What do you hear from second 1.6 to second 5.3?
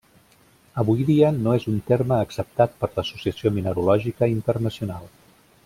un terme acceptat per l'Associació Mineralògica Internacional.